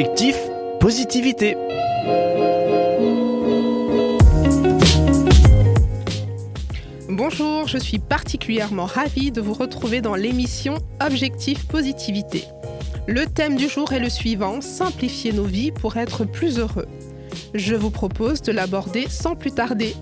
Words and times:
Objectif 0.00 0.38
positivité. 0.80 1.58
Bonjour, 7.10 7.68
je 7.68 7.76
suis 7.76 7.98
particulièrement 7.98 8.86
ravie 8.86 9.30
de 9.30 9.42
vous 9.42 9.52
retrouver 9.52 10.00
dans 10.00 10.14
l'émission 10.14 10.78
Objectif 11.04 11.68
positivité. 11.68 12.44
Le 13.08 13.26
thème 13.26 13.56
du 13.56 13.68
jour 13.68 13.92
est 13.92 14.00
le 14.00 14.08
suivant, 14.08 14.62
simplifier 14.62 15.34
nos 15.34 15.44
vies 15.44 15.70
pour 15.70 15.98
être 15.98 16.24
plus 16.24 16.58
heureux. 16.58 16.86
Je 17.52 17.74
vous 17.74 17.90
propose 17.90 18.40
de 18.40 18.52
l'aborder 18.52 19.06
sans 19.06 19.36
plus 19.36 19.52
tarder. 19.52 19.94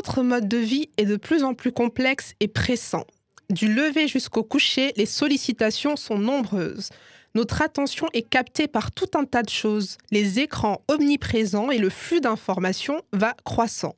Notre 0.00 0.22
mode 0.22 0.48
de 0.48 0.56
vie 0.56 0.88
est 0.96 1.04
de 1.04 1.16
plus 1.16 1.44
en 1.44 1.52
plus 1.52 1.72
complexe 1.72 2.32
et 2.40 2.48
pressant. 2.48 3.04
Du 3.50 3.70
lever 3.70 4.08
jusqu'au 4.08 4.42
coucher, 4.42 4.94
les 4.96 5.04
sollicitations 5.04 5.94
sont 5.94 6.16
nombreuses. 6.16 6.88
Notre 7.34 7.60
attention 7.60 8.08
est 8.14 8.26
captée 8.26 8.66
par 8.66 8.92
tout 8.92 9.10
un 9.14 9.26
tas 9.26 9.42
de 9.42 9.50
choses. 9.50 9.98
Les 10.10 10.38
écrans 10.38 10.80
omniprésents 10.88 11.70
et 11.70 11.76
le 11.76 11.90
flux 11.90 12.22
d'informations 12.22 13.02
va 13.12 13.34
croissant. 13.44 13.94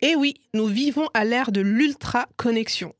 Et 0.00 0.14
oui, 0.14 0.34
nous 0.54 0.68
vivons 0.68 1.08
à 1.14 1.24
l'ère 1.24 1.50
de 1.50 1.62
l'ultra-connexion. 1.62 2.94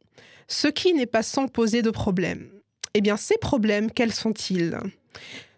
Ce 0.48 0.66
qui 0.66 0.92
n'est 0.92 1.06
pas 1.06 1.22
sans 1.22 1.46
poser 1.46 1.82
de 1.82 1.90
problèmes. 1.92 2.50
Eh 2.94 3.00
bien, 3.00 3.16
ces 3.16 3.38
problèmes, 3.38 3.92
quels 3.92 4.12
sont-ils? 4.12 4.76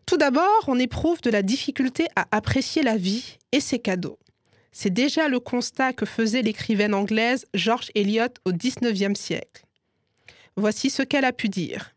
Tout 0.04 0.18
d'abord, 0.18 0.64
on 0.66 0.78
éprouve 0.78 1.22
de 1.22 1.30
la 1.30 1.40
difficulté 1.40 2.06
à 2.16 2.26
apprécier 2.32 2.82
la 2.82 2.98
vie 2.98 3.38
et 3.52 3.60
ses 3.60 3.78
cadeaux. 3.78 4.18
C'est 4.72 4.90
déjà 4.92 5.28
le 5.28 5.40
constat 5.40 5.92
que 5.92 6.06
faisait 6.06 6.42
l'écrivaine 6.42 6.94
anglaise 6.94 7.46
George 7.54 7.90
Eliot 7.94 8.34
au 8.44 8.52
XIXe 8.52 9.18
siècle. 9.18 9.64
Voici 10.56 10.90
ce 10.90 11.02
qu'elle 11.02 11.24
a 11.24 11.32
pu 11.32 11.48
dire. 11.48 11.94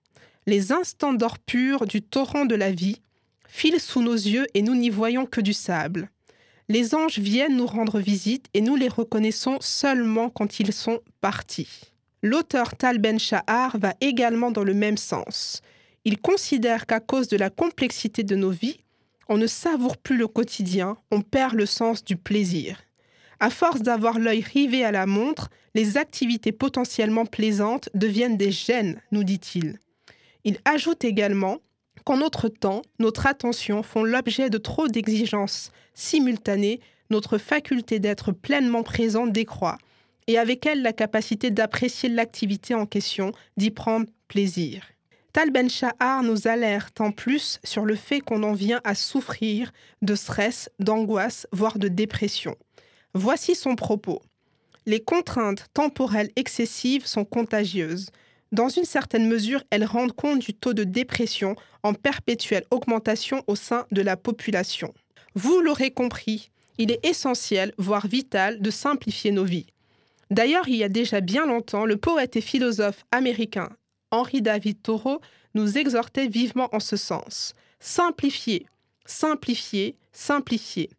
Les 0.48 0.72
instants 0.72 1.14
d'or 1.14 1.40
pur 1.40 1.86
du 1.86 2.02
torrent 2.02 2.46
de 2.46 2.56
la 2.56 2.72
vie 2.72 3.02
filent 3.48 3.80
sous 3.80 4.02
nos 4.02 4.14
yeux 4.14 4.48
et 4.54 4.62
nous 4.62 4.76
n'y 4.76 4.90
voyons 4.90 5.26
que 5.26 5.42
du 5.42 5.54
sable. 5.54 6.10
Les 6.70 6.94
anges 6.94 7.20
viennent 7.20 7.58
nous 7.58 7.66
rendre 7.66 8.00
visite 8.00 8.46
et 8.54 8.62
nous 8.62 8.76
les 8.76 8.88
reconnaissons 8.88 9.58
seulement 9.60 10.30
quand 10.30 10.60
ils 10.60 10.72
sont 10.72 11.00
partis. 11.20 11.92
L'auteur 12.22 12.76
Tal 12.76 13.00
Ben 13.00 13.18
Shahar 13.18 13.78
va 13.78 13.96
également 14.02 14.52
dans 14.52 14.64
le 14.64 14.74
même 14.74 14.98
sens. 14.98 15.62
Il 16.06 16.20
considère 16.20 16.86
qu'à 16.86 17.00
cause 17.00 17.28
de 17.28 17.38
la 17.38 17.50
complexité 17.50 18.24
de 18.24 18.36
nos 18.36 18.52
vies, 18.52 18.80
on 19.30 19.38
ne 19.38 19.48
savoure 19.48 19.96
plus 19.96 20.18
le 20.18 20.28
quotidien, 20.28 20.98
on 21.12 21.22
perd 21.22 21.54
le 21.54 21.68
sens 21.68 22.04
du 22.04 22.18
plaisir. 22.18 22.82
À 23.40 23.50
force 23.50 23.82
d'avoir 23.82 24.20
l'œil 24.20 24.42
rivé 24.42 24.84
à 24.84 24.92
la 24.92 25.06
montre, 25.06 25.50
les 25.76 25.98
activités 25.98 26.52
potentiellement 26.52 27.26
plaisantes 27.26 27.90
deviennent 27.94 28.38
des 28.38 28.52
gênes, 28.52 29.00
nous 29.12 29.24
dit-il. 29.24 29.78
Il 30.44 30.58
ajoute 30.66 31.06
également 31.06 31.60
qu'en 32.04 32.18
notre 32.18 32.50
temps, 32.50 32.82
notre 32.98 33.28
attention 33.28 33.84
font 33.84 34.04
l'objet 34.04 34.50
de 34.50 34.58
trop 34.58 34.88
d'exigences 34.88 35.72
simultanées, 35.94 36.82
notre 37.12 37.38
faculté 37.38 38.00
d'être 38.00 38.32
pleinement 38.32 38.84
présent 38.84 39.28
décroît, 39.28 39.78
et 40.28 40.38
avec 40.38 40.66
elle 40.66 40.82
la 40.82 40.94
capacité 40.94 41.52
d'apprécier 41.52 42.10
l'activité 42.10 42.74
en 42.74 42.86
question, 42.86 43.32
d'y 43.58 43.72
prendre 43.72 44.08
plaisir. 44.28 44.84
Tal 45.32 45.52
Ben 45.52 45.70
Shahar 45.70 46.24
nous 46.24 46.48
alerte 46.48 47.02
en 47.02 47.12
plus 47.12 47.60
sur 47.64 47.86
le 47.86 47.96
fait 47.96 48.20
qu'on 48.20 48.42
en 48.42 48.54
vient 48.54 48.82
à 48.84 48.96
souffrir 48.96 49.72
de 50.02 50.16
stress, 50.16 50.70
d'angoisse, 50.80 51.46
voire 51.52 51.78
de 51.78 51.88
dépression. 51.88 52.56
Voici 53.14 53.54
son 53.54 53.76
propos. 53.76 54.22
Les 54.88 55.00
contraintes 55.00 55.68
temporelles 55.74 56.32
excessives 56.36 57.06
sont 57.06 57.26
contagieuses. 57.26 58.10
Dans 58.52 58.70
une 58.70 58.86
certaine 58.86 59.28
mesure, 59.28 59.64
elles 59.70 59.86
rendent 59.86 60.16
compte 60.16 60.40
du 60.40 60.56
taux 60.56 60.74
de 60.74 60.84
dépression 60.84 61.56
en 61.84 61.94
perpétuelle 61.94 62.66
augmentation 62.72 63.44
au 63.46 63.56
sein 63.56 63.86
de 63.92 64.02
la 64.02 64.18
population. 64.18 64.96
Vous 65.36 65.62
l'aurez 65.62 65.92
compris, 65.92 66.50
il 66.80 66.92
est 66.92 67.06
essentiel, 67.06 67.74
voire 67.78 68.08
vital, 68.08 68.62
de 68.62 68.72
simplifier 68.72 69.32
nos 69.32 69.44
vies. 69.44 69.68
D'ailleurs, 70.32 70.68
il 70.68 70.78
y 70.78 70.84
a 70.84 70.90
déjà 70.90 71.22
bien 71.22 71.46
longtemps, 71.46 71.86
le 71.86 71.98
poète 71.98 72.36
et 72.36 72.42
philosophe 72.42 73.04
américain 73.12 73.70
Henri 74.12 74.42
David 74.42 74.82
Thoreau 74.82 75.22
nous 75.54 75.78
exhortait 75.78 76.28
vivement 76.28 76.70
en 76.74 76.80
ce 76.80 76.98
sens. 76.98 77.54
Simplifiez, 77.80 78.66
simplifiez, 79.06 79.96
simplifiez. 80.12 80.90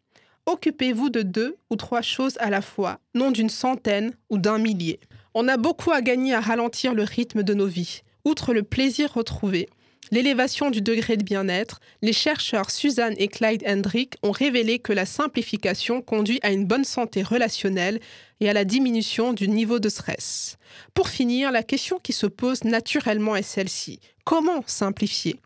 Occupez-vous 0.45 1.09
de 1.09 1.21
deux 1.21 1.55
ou 1.69 1.75
trois 1.75 2.01
choses 2.01 2.37
à 2.39 2.49
la 2.49 2.61
fois, 2.61 2.99
non 3.13 3.31
d'une 3.31 3.49
centaine 3.49 4.13
ou 4.29 4.37
d'un 4.37 4.57
millier. 4.57 4.99
On 5.33 5.47
a 5.47 5.57
beaucoup 5.57 5.91
à 5.91 6.01
gagner 6.01 6.33
à 6.33 6.41
ralentir 6.41 6.93
le 6.93 7.03
rythme 7.03 7.43
de 7.43 7.53
nos 7.53 7.67
vies. 7.67 8.01
Outre 8.25 8.53
le 8.53 8.63
plaisir 8.63 9.13
retrouvé, 9.13 9.69
l'élévation 10.09 10.71
du 10.71 10.81
degré 10.81 11.17
de 11.17 11.23
bien-être, 11.23 11.79
les 12.01 12.13
chercheurs 12.13 12.71
Suzanne 12.71 13.13
et 13.17 13.27
Clyde 13.27 13.63
Hendrick 13.67 14.15
ont 14.23 14.31
révélé 14.31 14.79
que 14.79 14.93
la 14.93 15.05
simplification 15.05 16.01
conduit 16.01 16.39
à 16.41 16.51
une 16.51 16.65
bonne 16.65 16.83
santé 16.83 17.21
relationnelle 17.21 17.99
et 18.39 18.49
à 18.49 18.53
la 18.53 18.65
diminution 18.65 19.33
du 19.33 19.47
niveau 19.47 19.79
de 19.79 19.89
stress. 19.89 20.57
Pour 20.93 21.09
finir, 21.09 21.51
la 21.51 21.63
question 21.63 21.99
qui 21.99 22.13
se 22.13 22.25
pose 22.25 22.63
naturellement 22.63 23.35
est 23.35 23.43
celle-ci. 23.43 23.99
Comment 24.25 24.63
simplifier? 24.65 25.39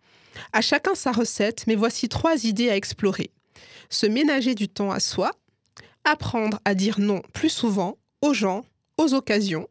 À 0.53 0.61
chacun 0.61 0.95
sa 0.95 1.11
recette, 1.11 1.65
mais 1.67 1.75
voici 1.75 2.09
trois 2.09 2.45
idées 2.45 2.69
à 2.69 2.75
explorer. 2.75 3.31
Se 3.89 4.05
ménager 4.05 4.55
du 4.55 4.67
temps 4.67 4.91
à 4.91 4.99
soi, 4.99 5.31
apprendre 6.03 6.59
à 6.65 6.75
dire 6.75 6.99
non 6.99 7.21
plus 7.33 7.49
souvent 7.49 7.97
aux 8.21 8.33
gens, 8.33 8.65
aux 8.97 9.13
occasions, 9.13 9.67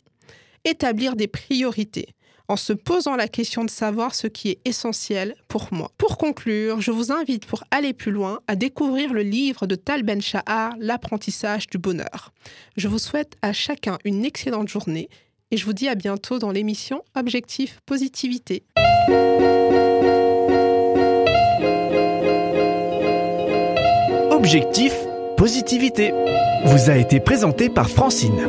établir 0.65 1.17
des 1.17 1.29
priorités 1.29 2.14
en 2.49 2.57
se 2.57 2.73
posant 2.73 3.17
la 3.17 3.29
question 3.29 3.65
de 3.65 3.71
savoir 3.71 4.15
ce 4.15 4.27
qui 4.27 4.51
est 4.51 4.59
essentiel 4.65 5.35
pour 5.49 5.69
moi. 5.73 5.91
Pour 5.99 6.19
conclure, 6.19 6.81
je 6.81 6.91
vous 6.91 7.13
invite 7.13 7.47
pour 7.47 7.65
aller 7.71 7.93
plus 7.93 8.13
loin 8.13 8.41
à 8.47 8.57
découvrir 8.57 9.13
le 9.13 9.23
livre 9.23 9.67
de 9.67 9.75
Tal 9.75 10.03
Ben 10.03 10.21
Shahar, 10.21 10.75
L'apprentissage 10.79 11.69
du 11.69 11.79
bonheur. 11.79 12.33
Je 12.77 12.89
vous 12.89 12.99
souhaite 12.99 13.37
à 13.43 13.53
chacun 13.53 13.99
une 14.05 14.25
excellente 14.25 14.69
journée 14.69 15.09
et 15.51 15.57
je 15.57 15.65
vous 15.65 15.73
dis 15.73 15.89
à 15.89 15.95
bientôt 15.95 16.39
dans 16.39 16.51
l'émission 16.51 17.03
Objectif 17.15 17.81
Positivité. 17.87 18.65
Objectif 24.31 24.95
Positivité 25.37 26.13
vous 26.67 26.91
a 26.91 26.97
été 26.97 27.21
présenté 27.21 27.69
par 27.69 27.89
Francine. 27.89 28.47